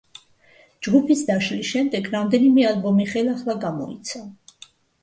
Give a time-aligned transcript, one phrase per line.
[0.87, 4.27] ჯგუფის დაშლის შემდეგ რამდენიმე ალბომი ხელახლა გამოიცა.